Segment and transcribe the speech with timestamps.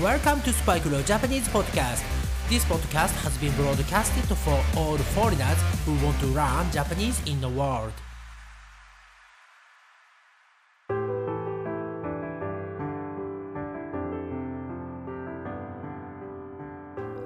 [0.00, 2.02] Welcome to Spike Leo Japanese Podcast.
[2.48, 7.46] This podcast has been broadcasted for all foreigners who want to learn Japanese in the
[7.46, 7.92] world.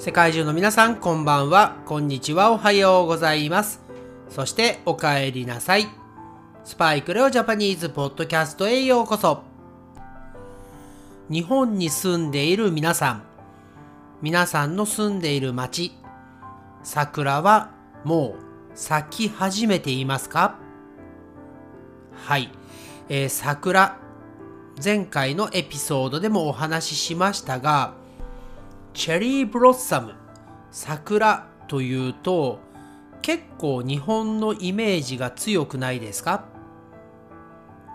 [0.00, 3.80] 世界中の皆さん、こんばんは、こんにちは、おはようございます。
[4.28, 5.86] そして、お帰りなさい。
[6.64, 9.45] スパイクレオジャパニーズポッドキャストへようこそ。
[11.28, 13.22] 日本に住んでいる皆さん、
[14.22, 15.90] 皆さんの住んでいる町、
[16.84, 17.72] 桜は
[18.04, 20.54] もう咲き始めていますか？
[22.14, 22.52] はい、
[23.08, 23.98] えー、桜、
[24.82, 27.94] 前回のエピソードでもお話ししましたが、
[28.94, 30.14] チェリーブロッサム、
[30.70, 32.60] 桜というと、
[33.20, 36.44] 結構日本のイメージが強くないですか？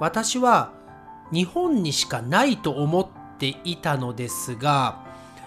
[0.01, 0.73] 私は
[1.31, 3.07] 日本にしかないと思っ
[3.41, 5.03] ていたのですが、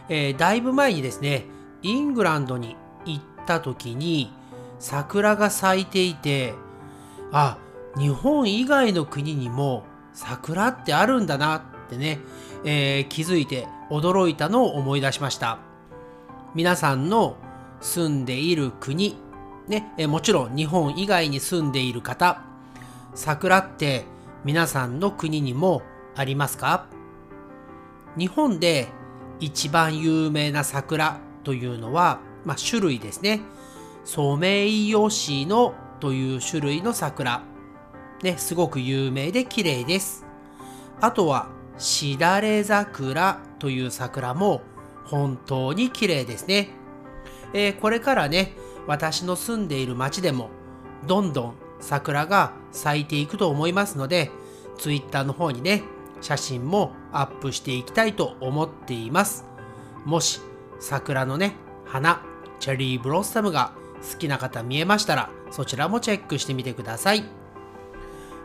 [0.09, 1.47] えー、だいぶ前にですね、
[1.83, 4.33] イングランドに行った時に
[4.81, 6.55] 桜が咲いていて、
[7.31, 7.59] あ、
[7.97, 12.19] 日本以外の国にも桜ってあるんだなってね、
[12.65, 15.59] えー、気づいて驚いたのを思い出しました。
[16.55, 17.37] 皆さんの
[17.81, 19.17] 住んでいる国、
[19.69, 22.43] ね、えもちろん日本以外に住んでいる方、
[23.15, 24.05] 桜って
[24.45, 25.83] 皆さんの国にも
[26.17, 26.87] ありますか？
[28.17, 28.89] 日本で
[29.41, 33.41] 一番有名な桜というのは、まあ、種類ですね。
[34.05, 37.43] ソメイヨシノという種類の桜。
[38.23, 40.25] ね、すごく有名で綺麗です。
[41.01, 44.63] あとは、しだれ桜という桜も
[45.05, 46.71] 本当に綺麗ですね。
[47.53, 48.53] えー、これからね、
[48.87, 50.51] 私の住んでいる町でも
[51.07, 54.31] どんどん桜が咲いていくと思いますので、
[54.79, 55.83] Twitter の方にね、
[56.21, 59.47] 写真もアップしていきたいと思っています。
[60.05, 60.41] もし
[60.81, 62.23] 桜のね、花、
[62.61, 63.73] チェリーブロッサムが
[64.13, 67.25] 好きな方見えましたら、そちらもチェックしてみてください。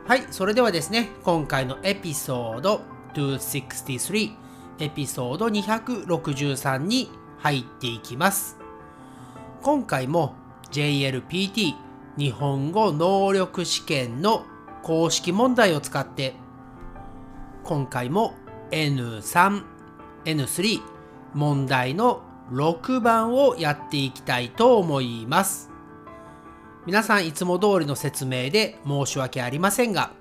[0.08, 2.82] はい、それではですね、今回のエピソード
[3.14, 4.32] 263、
[4.80, 8.58] エピソード263に入っていきます。
[9.62, 10.36] 今回も
[10.72, 11.74] JLPT
[12.18, 14.46] 日本語能力試験の
[14.84, 16.34] 公式問題を使って
[17.64, 18.34] 今回も
[18.72, 19.64] N3、
[20.26, 20.82] N3
[21.34, 22.22] 問題の
[22.52, 25.70] 6番をやっていきたいと思います。
[26.86, 30.12] 皆さんいつも通りの説明で申し訳ありませんが、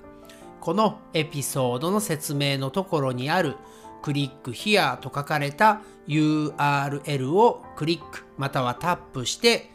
[0.61, 3.57] このエピソードの説明のところにある
[4.03, 9.71] クリック Here と書かれた URL をクリックまたはタップして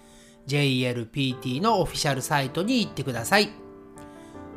[0.47, 3.49] JLPT のオフィシャルサイトに行ってください。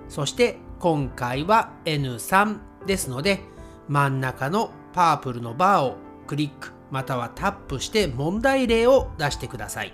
[0.09, 3.41] そして今回は N3 ですので
[3.89, 9.93] 真ん中のパープルのバーをクリックまたはタップして問題例を出してください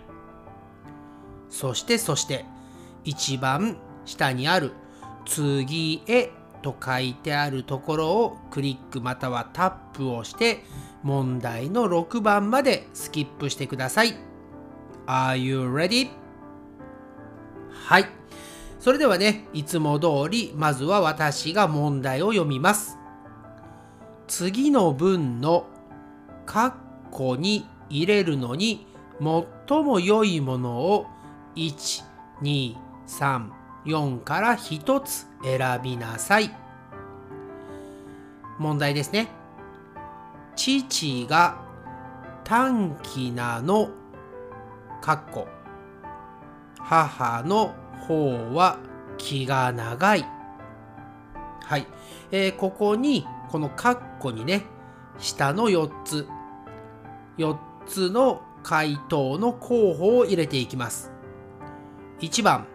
[1.48, 2.44] そしてそして
[3.04, 4.72] 一番下にある
[5.26, 6.30] 次へ
[6.62, 10.64] と書いてあるところをクリックまたはタップをして
[11.02, 14.14] 問題の6番までスキップしてください
[15.06, 16.10] Are you ready?
[17.70, 18.22] はい
[18.82, 22.98] それではね、いつも通り、まずは私が問題を読みます。
[24.34, 25.66] 次の文の
[26.46, 26.72] 括
[27.10, 28.86] 弧に入れるのに
[29.20, 31.06] 最も良いものを
[31.54, 32.02] 1、
[32.40, 32.74] 2、
[33.06, 33.50] 3、
[33.84, 36.50] 4から1つ選びなさい。
[38.58, 39.28] 問題ですね。
[40.56, 41.60] 父が
[42.42, 43.90] 短気なの、
[45.02, 45.48] 括弧
[46.78, 47.74] 母の
[48.08, 48.78] 方は
[49.18, 50.24] 気が長い。
[51.66, 51.86] はい。
[52.30, 54.64] えー、ここに、このカッコにね、
[55.18, 56.26] 下の4つ、
[57.36, 57.54] 4
[57.84, 61.12] つの回答の候補を入れていきます。
[62.20, 62.66] 1番、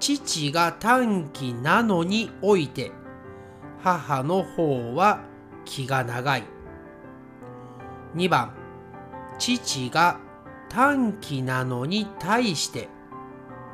[0.00, 2.90] 父が短期なのにおいて、
[3.84, 5.20] 母の方は
[5.64, 6.42] 気が長い。
[8.16, 8.50] 2番、
[9.38, 10.18] 父が
[10.68, 12.88] 短期なのに対して、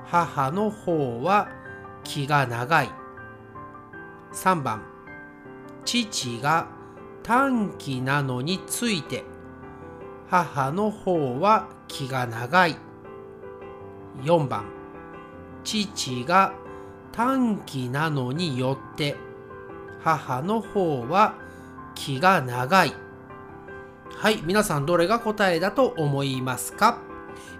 [0.05, 1.49] 母の方は
[2.05, 2.91] 気が長い。
[4.35, 4.92] 3番
[5.85, 6.69] 父が
[7.23, 9.25] 短気なのについて
[10.29, 12.77] 母の方は気が長い。
[14.23, 14.65] 4番
[15.65, 16.55] 父が
[17.13, 19.17] 短気なのによって
[20.03, 21.35] 母の方は
[21.95, 22.93] 気が長い。
[24.15, 26.99] はい、皆さんどれが答えだと思いますか、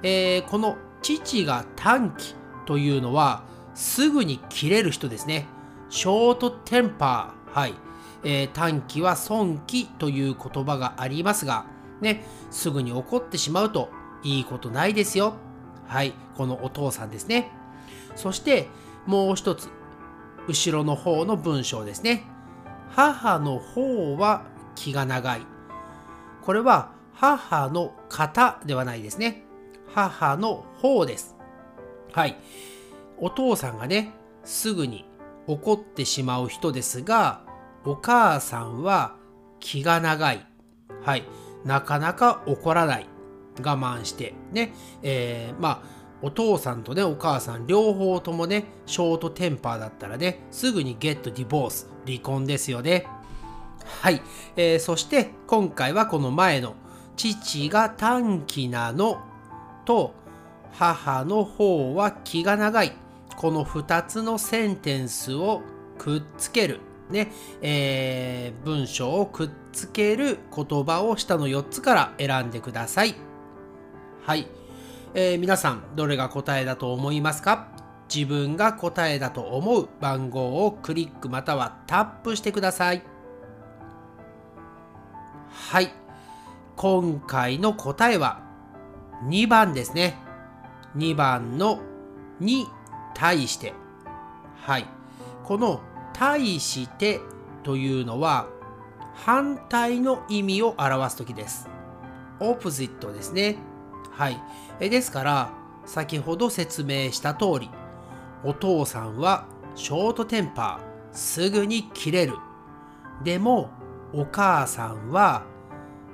[0.03, 2.35] えー、この父が短気
[2.67, 5.47] というのはすぐに切れる人ですね。
[5.89, 7.59] ショートテンパー。
[7.59, 7.75] はい。
[8.25, 11.67] えー、短期は損期という言葉がありますが、
[12.01, 13.91] ね、すぐに怒ってしまうと
[14.23, 15.35] いいことないですよ。
[15.87, 17.51] はい、このお父さんですね。
[18.17, 18.69] そして
[19.07, 19.69] もう一つ、
[20.49, 22.25] 後ろの方の文章ですね。
[22.91, 25.43] 母の方は気が長い。
[26.43, 29.45] これは母の方ではないですね。
[29.95, 31.37] 母の方です。
[32.13, 32.37] はい。
[33.19, 34.13] お父さんがね、
[34.45, 35.05] すぐに
[35.47, 37.43] 怒ってしまう人ですが、
[37.85, 39.17] お母さんは
[39.61, 40.47] 気が長い。
[41.03, 41.25] はい。
[41.65, 43.07] なかなか怒らない。
[43.59, 44.35] 我慢して。
[44.53, 44.73] ね。
[45.03, 53.07] えー、まあ、お父さんとね、お母さん、両方ともね、ショートテンパーだったらね、すぐにゲットディボース、離婚ですよね。
[54.01, 54.23] はい。
[54.57, 56.75] えー、そして、今回はこの前の、
[57.17, 59.21] 父が短気なの
[59.85, 60.15] と、
[60.73, 62.93] 母の方は気が長い。
[63.37, 65.63] この2つのセンテンスを
[65.99, 66.81] くっつける。
[67.13, 67.31] ね、
[67.61, 73.15] えー、文章をくっつける言葉を下の4つから選んでください。
[74.25, 74.49] はい。
[75.15, 77.69] えー、皆さん、どれが答えだと思いますか？
[78.13, 83.03] 自分が答えだと思う番号をクリックまたはタップしてください。
[85.49, 85.93] はい。
[86.77, 88.43] 今回の答えは
[89.25, 90.17] 2番ですね。
[90.97, 91.81] 2番の
[92.41, 92.67] に
[93.15, 93.73] 対して。
[94.57, 94.87] はい。
[95.45, 95.81] この
[96.13, 97.21] 対して
[97.63, 98.49] というのは
[99.15, 101.69] 反対の意味を表すときです。
[102.41, 103.57] オポジットですね。
[104.11, 104.43] はい。
[104.81, 105.51] えですから、
[105.85, 107.71] 先ほど説明した通り、
[108.45, 112.35] お父さんはショートテンパー、すぐに切れる。
[113.23, 113.71] でも、
[114.13, 115.43] お母さんは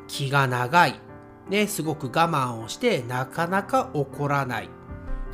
[0.06, 1.00] 気が長い。
[1.48, 4.68] ね、すごく我慢をしてなかなか怒らない。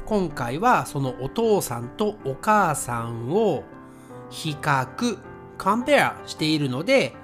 [0.06, 3.64] 今回はそのお父さんとお母さんを
[4.30, 5.18] 比較、
[5.58, 7.14] カンペアしているので、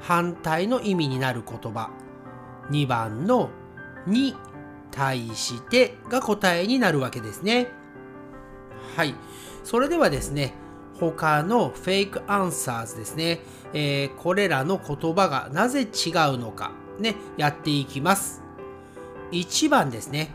[0.00, 1.90] 反対の意味になる言葉。
[2.70, 3.50] 2番の
[4.06, 4.34] に
[4.90, 7.68] 対してが答えになるわけですね。
[8.96, 9.14] はい。
[9.64, 10.54] それではですね、
[10.98, 13.40] 他のフェイクアンサーズですね、
[13.72, 15.88] えー、これらの言葉がなぜ違う
[16.38, 18.42] のか、ね、やっていきます。
[19.32, 20.34] 1番ですね。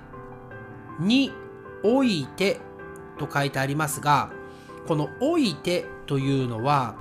[0.99, 1.31] に
[1.83, 2.59] おいて
[3.17, 4.31] と書いてありますが、
[4.87, 6.95] このおいてというのは、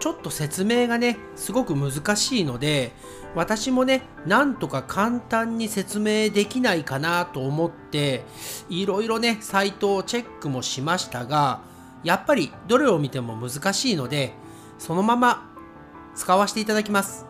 [0.00, 2.92] ちょっと説明がね、すごく難しいので、
[3.34, 8.24] 私もね、なんとか簡単に説明できないかなと思って、
[8.68, 11.62] いろいろね、サイトをチェックもしましたが、
[12.02, 14.34] やっぱりどれを見ても難しいので、
[14.78, 15.50] そのまま
[16.14, 17.26] 使わせていただきます。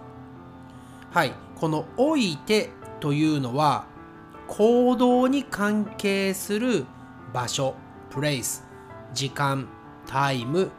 [1.13, 2.71] はい、このおいて
[3.01, 3.87] というのは、
[4.49, 6.87] 行動に関係する
[7.33, 7.77] 場所、
[8.11, 8.64] プレイス、
[9.15, 9.69] 時間、
[10.07, 10.71] タイム、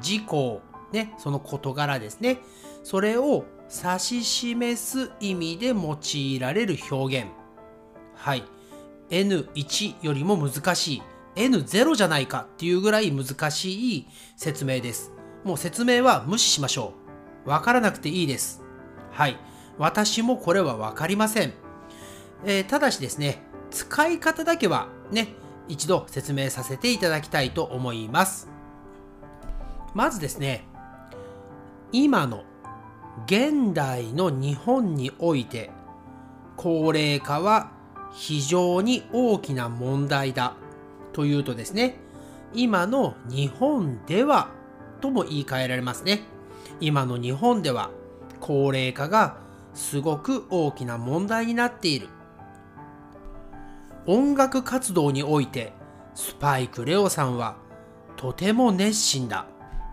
[0.00, 0.60] 時効、
[0.92, 2.40] ね、その事柄ですね。
[2.82, 7.30] それを指し示す意味で用いられる表現。
[8.14, 8.44] はい。
[9.10, 11.02] N1 よりも難しい。
[11.36, 14.06] N0 じゃないかっていうぐらい難しい
[14.36, 15.12] 説明です。
[15.42, 16.94] もう説明は無視しましょ
[17.46, 17.50] う。
[17.50, 18.62] わからなくていいです。
[19.10, 19.36] はい。
[19.78, 21.52] 私もこれはわかりません。
[22.44, 25.28] えー、ただしですね、使い方だけはね、
[25.68, 28.48] 一度説明させていただきたいと思います。
[29.94, 30.66] まずですね、
[31.92, 32.44] 今の
[33.26, 35.70] 現代の日本において
[36.56, 37.70] 高齢化は
[38.12, 40.54] 非常に大きな問題だ
[41.12, 41.96] というとですね、
[42.52, 44.48] 今の日本では
[45.00, 46.22] とも言い換えられますね。
[46.80, 47.90] 今の日本では
[48.40, 49.36] 高齢化が
[49.74, 52.08] すごく大きな問題になっている。
[54.06, 55.72] 音楽活動において
[56.14, 57.56] スパイク・レオさんは
[58.16, 59.46] とても熱心だ。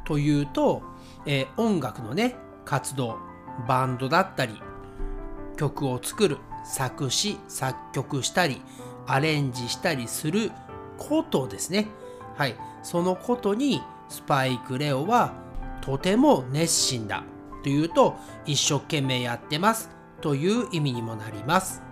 [0.05, 0.81] というと、
[1.25, 3.17] えー、音楽のね活動
[3.67, 4.61] バンドだったり
[5.55, 8.61] 曲を作る作詞作曲したり
[9.07, 10.51] アレンジしたりする
[10.97, 11.87] ことですね。
[12.35, 12.55] はい。
[12.83, 15.33] そのことにスパイク・レオは
[15.81, 17.23] とても熱心だ。
[17.63, 18.15] というと
[18.45, 19.89] 一生懸命やってます。
[20.19, 21.90] という意味にもなります。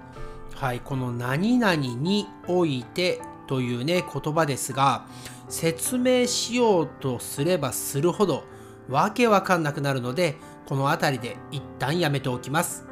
[0.59, 5.05] はい、この何々においてというね言葉ですが
[5.47, 8.43] 説明しようとすればするほど
[8.89, 10.35] わけわかんなくなるので
[10.67, 12.85] この辺りで一旦やめておきます。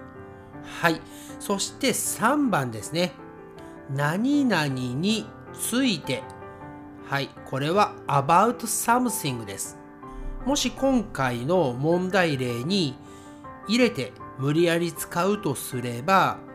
[0.79, 1.01] はい。
[1.41, 3.11] そして3番ですね。
[3.93, 6.23] 何々について。
[7.05, 7.29] はい。
[7.45, 9.77] これは about something です。
[10.45, 12.95] もし今回の問題例に
[13.67, 16.46] 入れて無理やり使うとすれば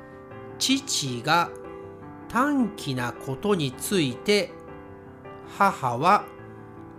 [0.62, 1.50] 父が
[2.28, 4.52] 短気なことについて
[5.59, 6.25] 母は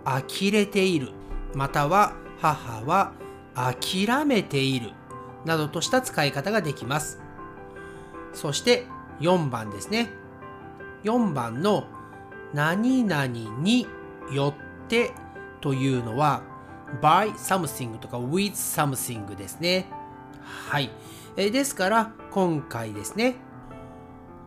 [0.04, 1.12] 呆れている
[1.54, 3.14] または母は
[3.54, 4.90] 諦めている
[5.46, 7.22] などとした使い方ができます。
[8.34, 8.86] そして
[9.20, 10.10] 4番ですね。
[11.04, 11.86] 4番の
[12.52, 13.86] 何々に
[14.30, 14.54] よ
[14.84, 15.12] って
[15.62, 16.42] というのは
[17.00, 19.86] by something とか with something ですね。
[20.68, 20.90] はい。
[21.36, 23.36] えですから今回ですね、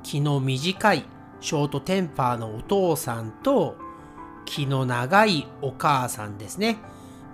[0.08, 1.04] 気の短い
[1.42, 3.76] ショートテンパーのお父さんと
[4.46, 6.78] 気の長いお母さんですね。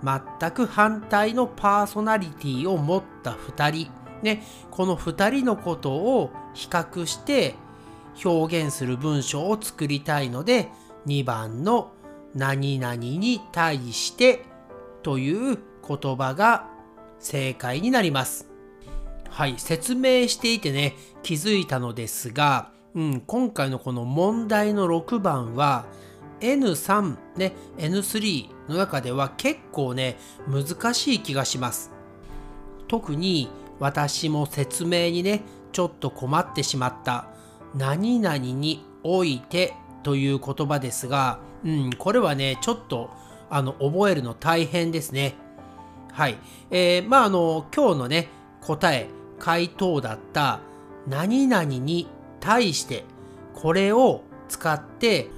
[0.02, 3.90] 全く反対のパーソナリティを持った2人。
[4.22, 7.54] ね、この2人のことを比較して
[8.24, 10.72] 表現する文章を作りたいので
[11.06, 11.92] 2番の
[12.34, 14.46] 何々に対して
[15.04, 16.66] という言葉が
[17.20, 18.53] 正解になります。
[19.34, 25.86] はい、説明していてね、気づいたのですが、うん、今回のこの問題の6番は
[26.38, 31.90] N3 ね N3 の中では結構ね難しい気がします。
[32.86, 33.50] 特に
[33.80, 37.26] 私も説明にねちょっと困ってしまった。
[37.74, 39.74] 何々において
[40.04, 43.10] という言葉ですが、うん、これはねちょっと
[43.50, 45.34] あの覚えるの大変ですね。
[46.12, 46.38] はい、
[46.70, 48.28] えー、まああの今日のね
[48.60, 49.08] 答え
[49.44, 50.60] 回答だった
[51.06, 52.08] 何々に
[52.40, 53.04] 対して
[53.54, 55.28] これを使って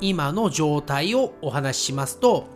[0.00, 2.46] 今の状態をお話ししますと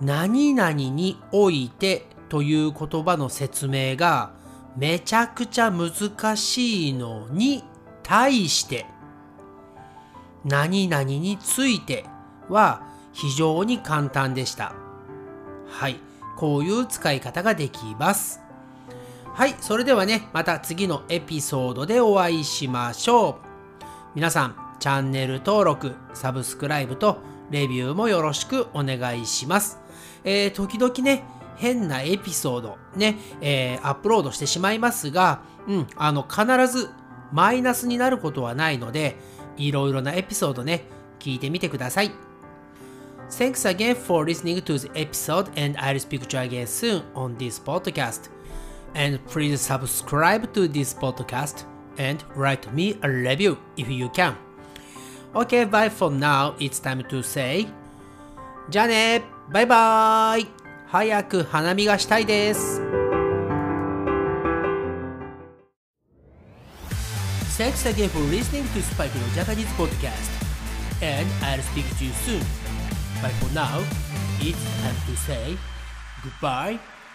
[0.00, 4.32] 何々においてという言葉の説明が
[4.76, 7.62] めちゃくちゃ難しいのに
[8.02, 8.86] 対して
[10.44, 12.06] 何々について
[12.48, 14.74] は非常に簡単でした。
[15.68, 16.00] はい。
[16.36, 18.40] こういう使い方ができます。
[19.40, 19.56] はい。
[19.58, 23.84] それではね、また次のエピソードでお会いしましょう。
[24.14, 29.80] 皆さん、チャンネル登録、サブスクライブとレビューもよろしくお願いします。
[30.24, 31.24] えー、時々ね、
[31.56, 36.90] 変なエピソードね、えー、アップロードしてしまいますが、うん、あの、必ず
[37.32, 39.16] マイナスになることはないので、
[39.56, 40.84] いろいろなエピソードね、
[41.18, 42.10] 聞いてみてください。
[43.30, 47.58] Thanks again for listening to the episode and I'll speak to you again soon on this
[47.58, 48.39] podcast.
[48.95, 51.65] And please subscribe to this podcast
[51.97, 54.35] and write me a review if you can.
[55.35, 56.55] Okay, bye for now.
[56.59, 57.67] It's time to say
[58.69, 60.47] じゃあねバイバイ
[60.87, 62.81] 早く花見がしたいです
[67.57, 70.29] Thanks again for listening to Spike no Japanese podcast.
[71.01, 72.41] And I'll speak to you soon.
[73.21, 73.79] But for now,
[74.41, 75.57] it's time to say
[76.23, 76.79] goodbye